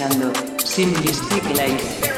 [0.00, 0.32] Escuchando
[0.64, 2.09] Simplistic Life.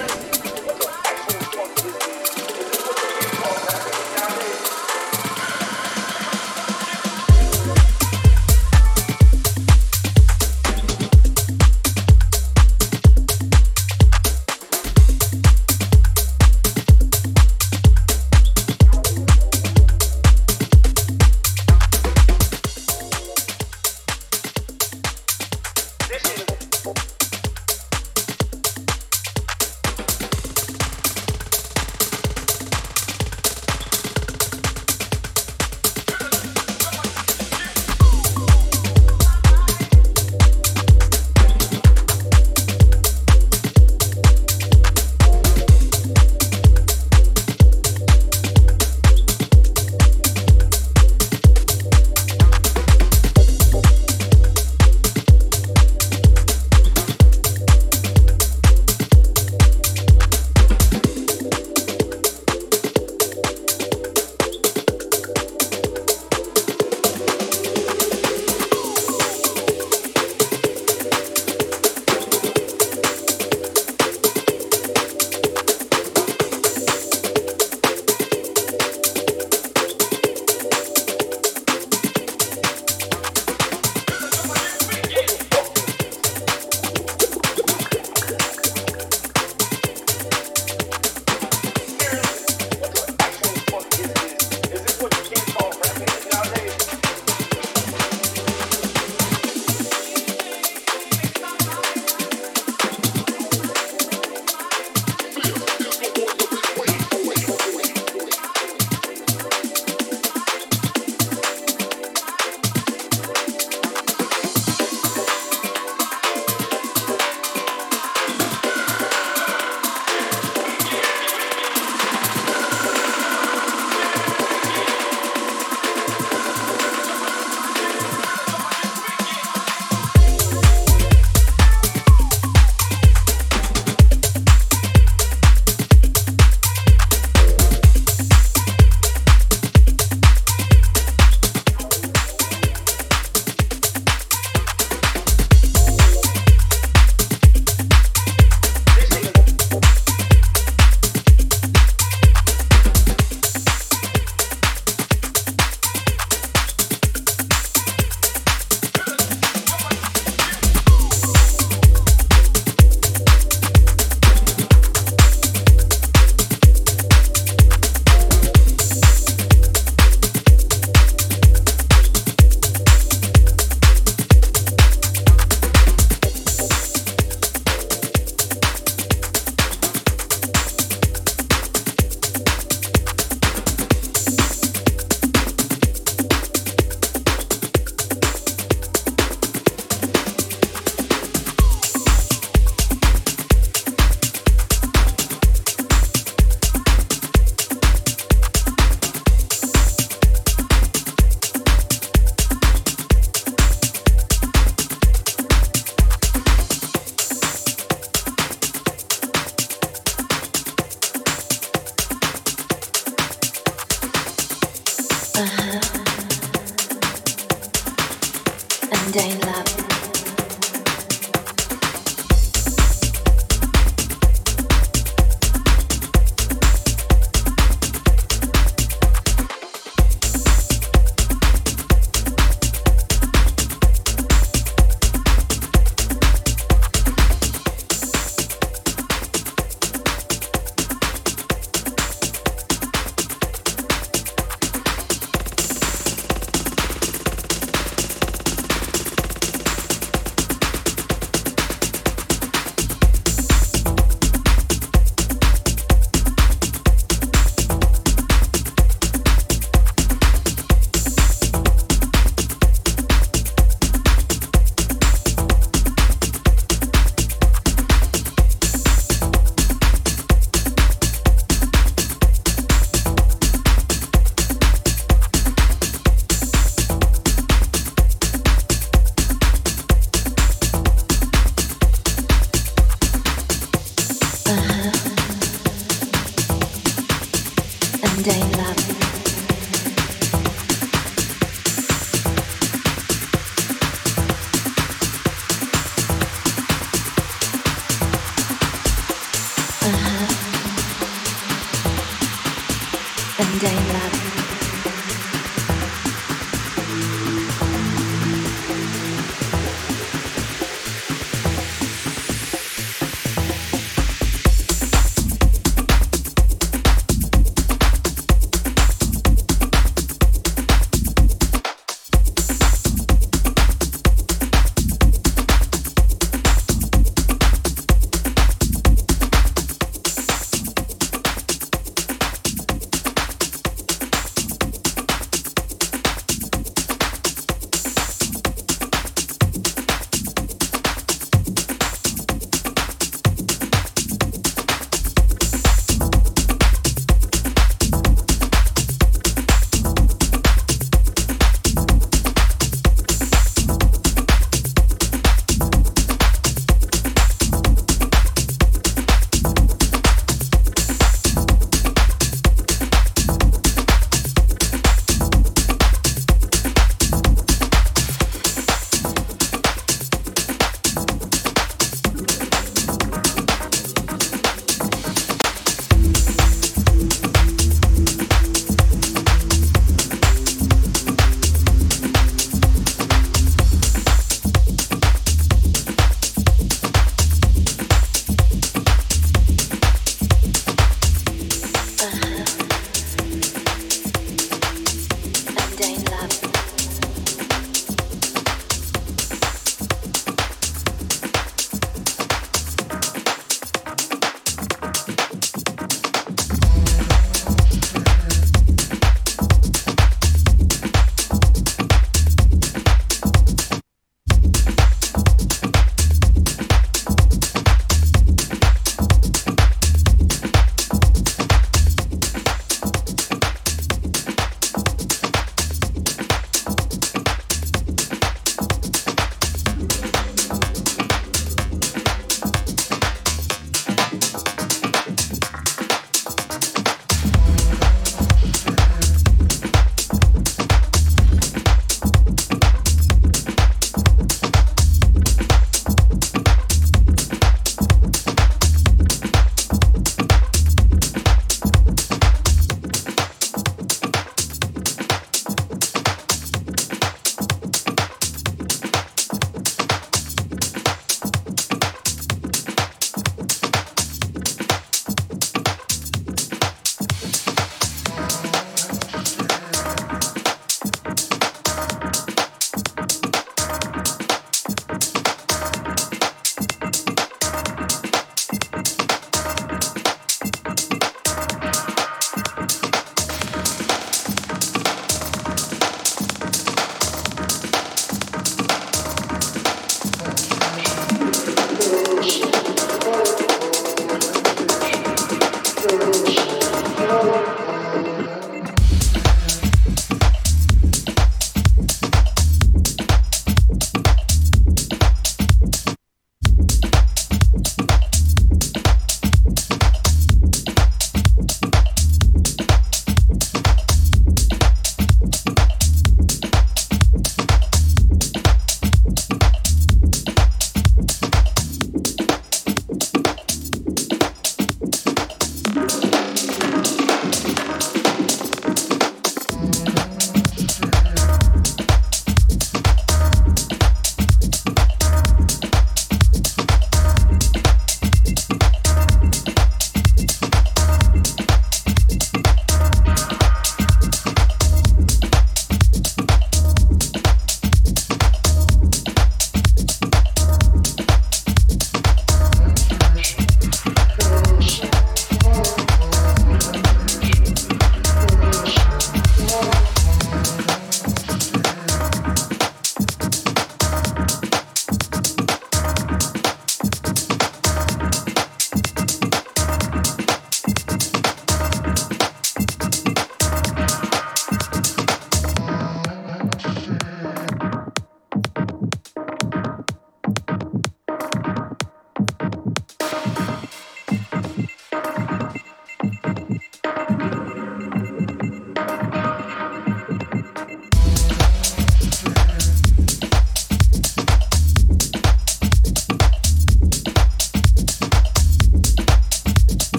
[219.12, 219.81] mundane love.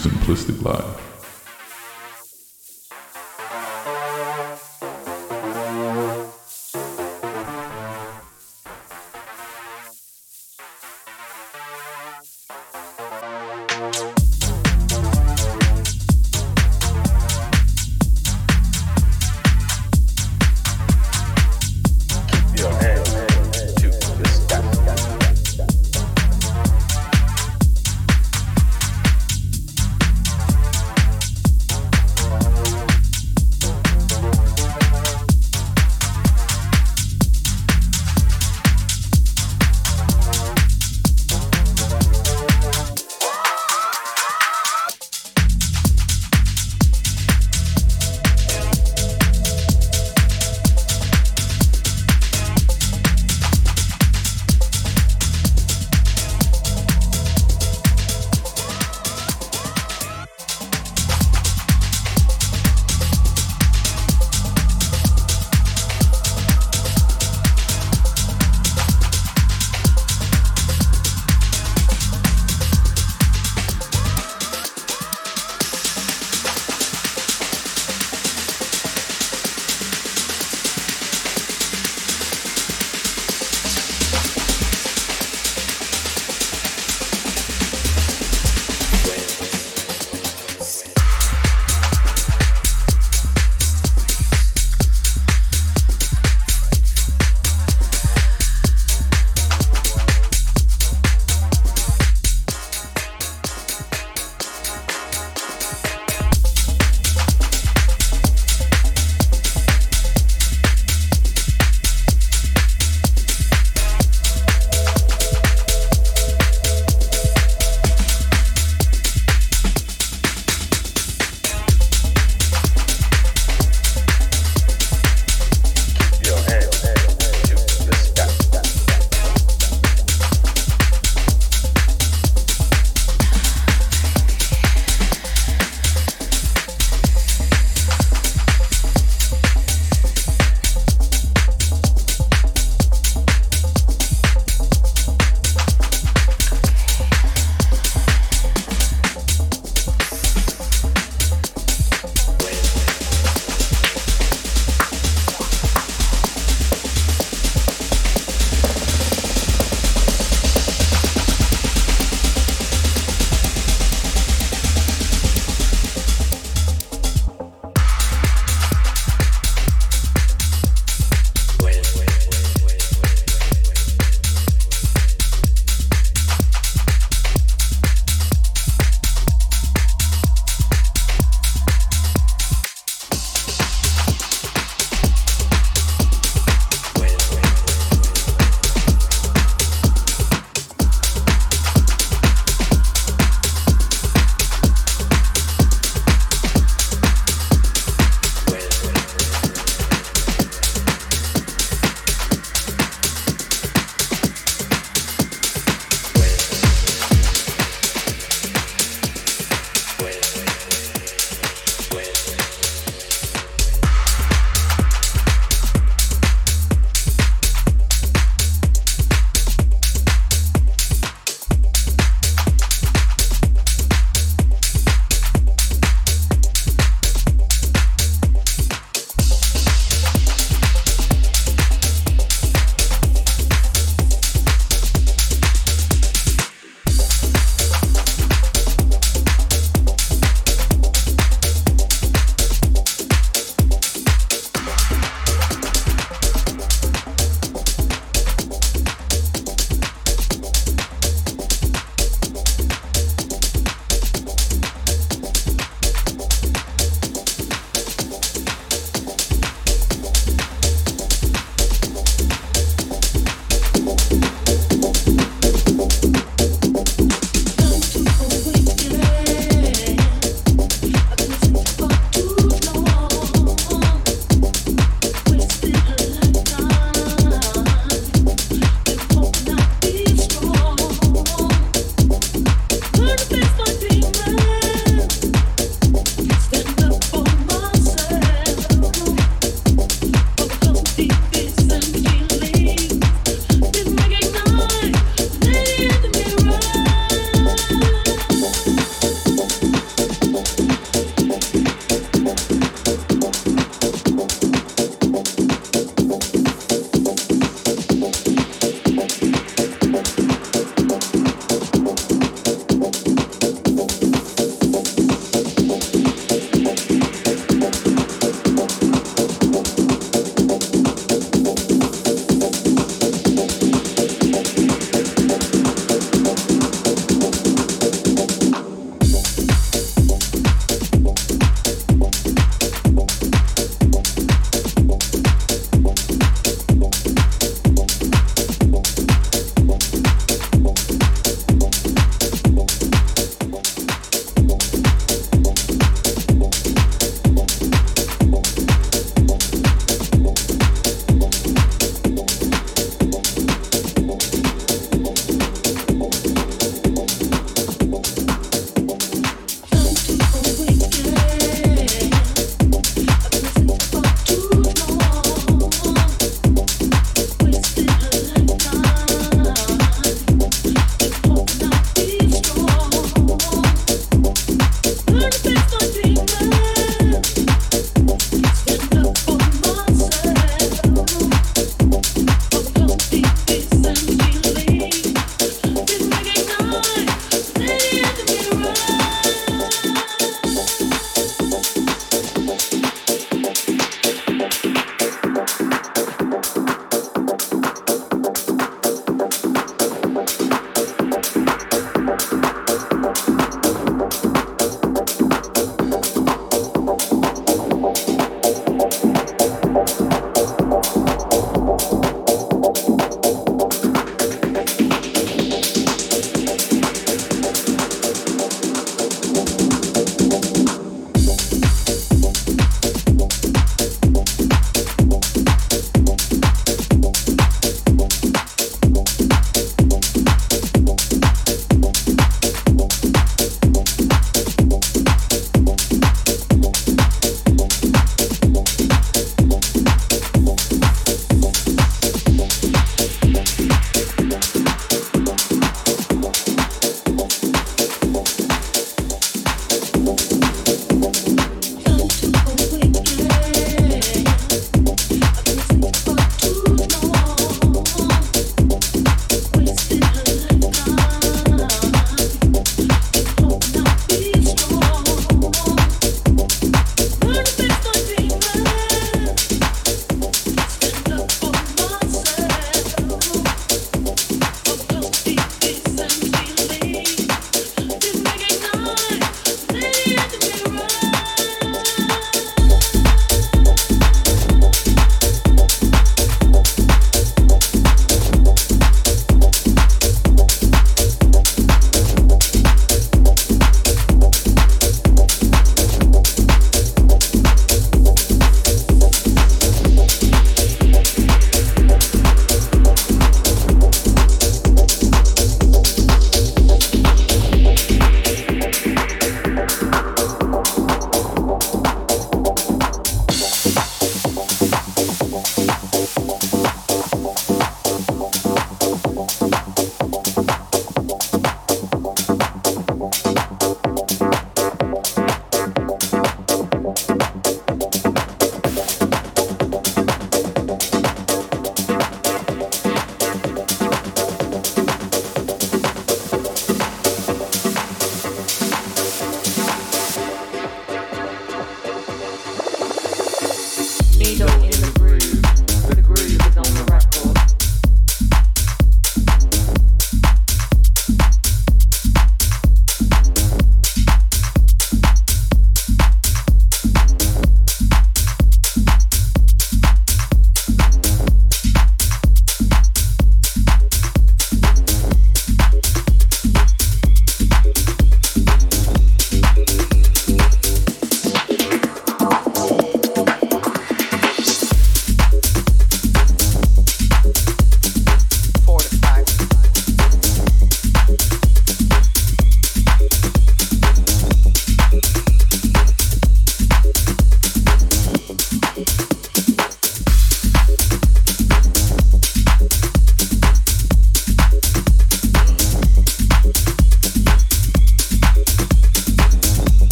[0.00, 0.49] Simplistic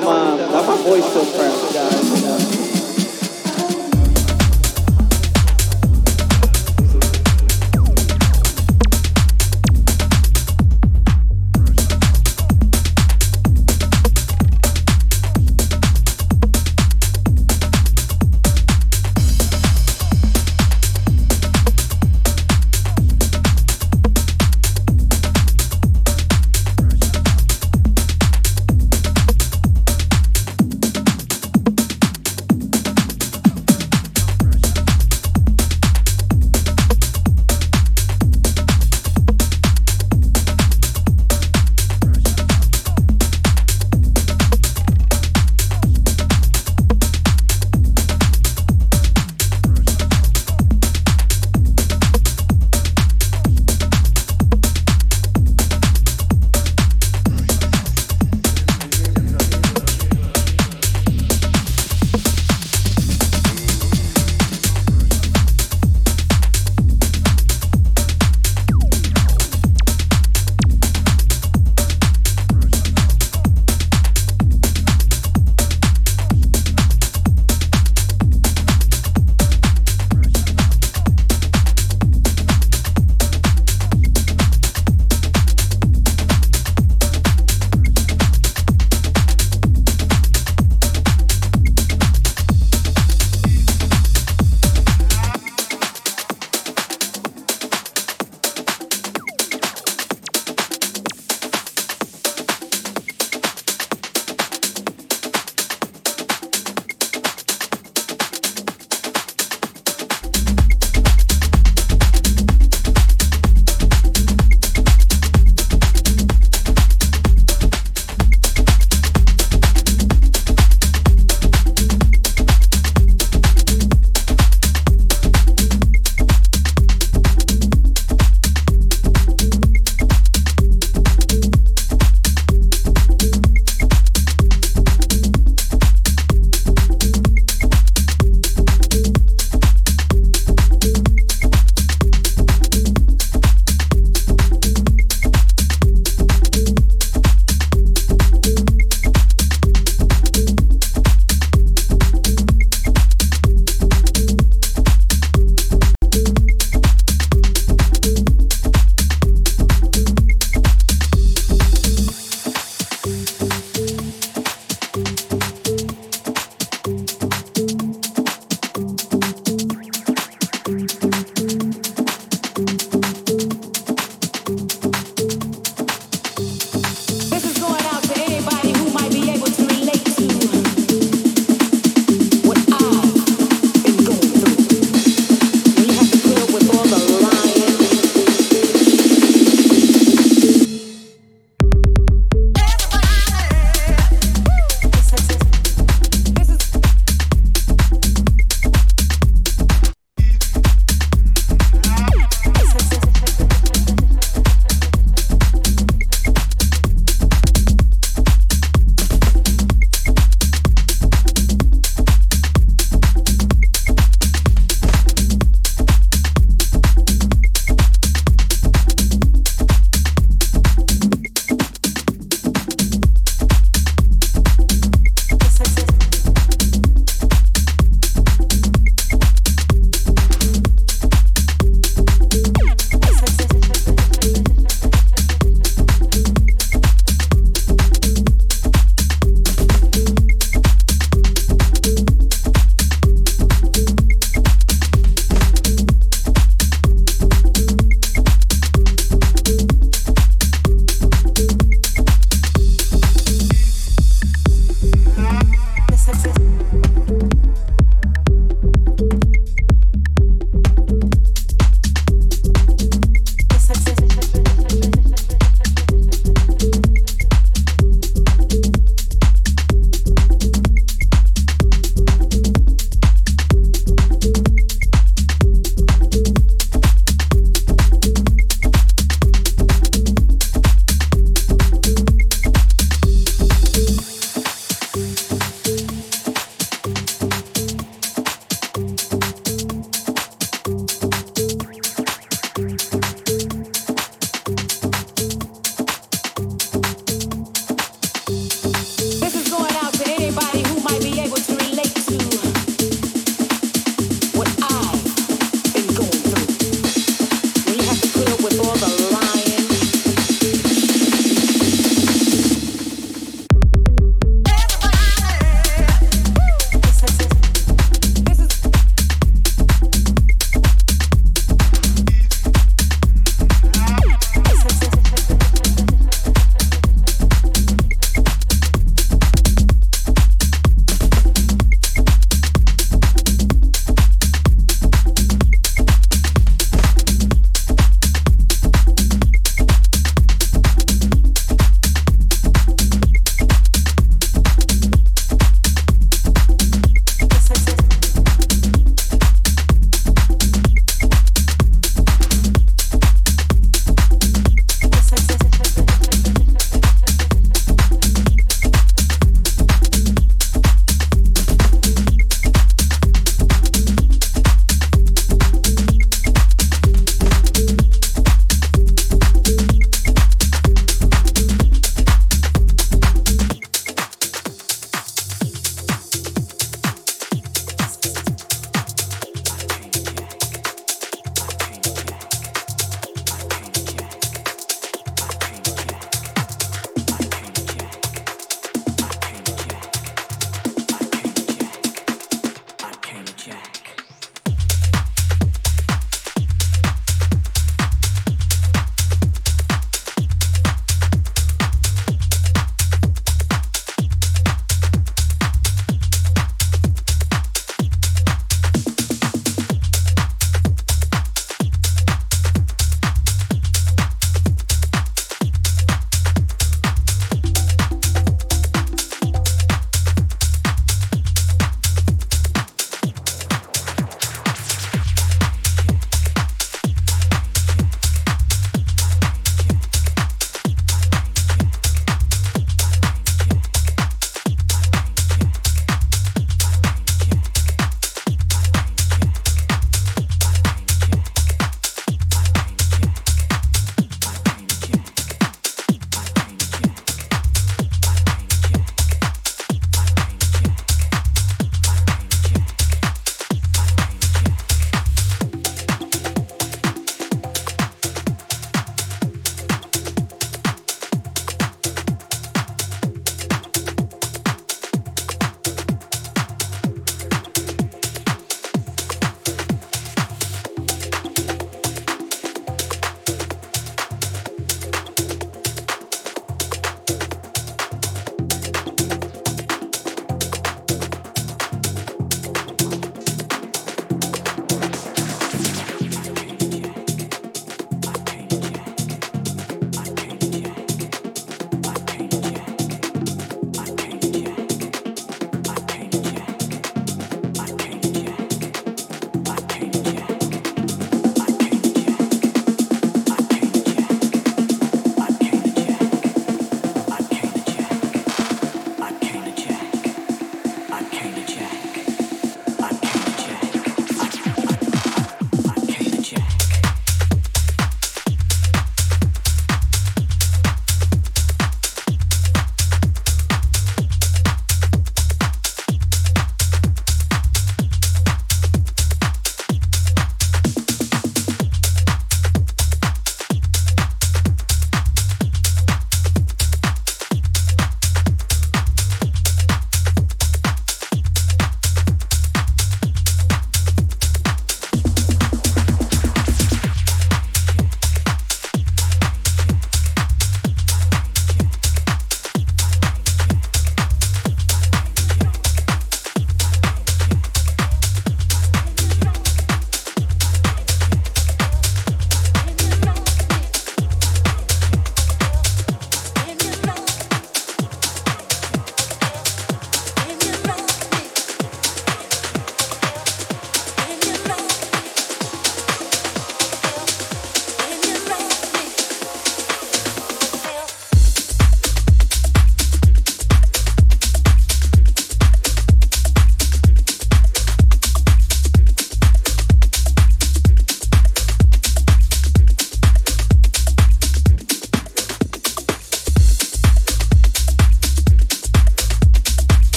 [0.00, 0.21] Maria.